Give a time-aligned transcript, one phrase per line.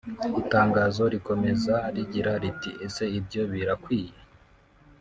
[0.41, 4.15] Itangazo rikomeza rigira riti “Ese ibyo birakwiye